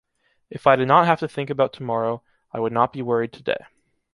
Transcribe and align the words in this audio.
If 0.49 0.65
I 0.65 0.75
did 0.77 0.87
not 0.87 1.05
have 1.05 1.19
to 1.19 1.27
think 1.27 1.51
about 1.51 1.73
tomorrow, 1.73 2.23
I 2.51 2.59
would 2.59 2.73
not 2.73 2.91
be 2.91 3.03
worried 3.03 3.31
today. 3.33 3.65